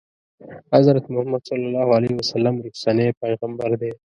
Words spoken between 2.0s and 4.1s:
وسلم وروستنی پیغمبر دی.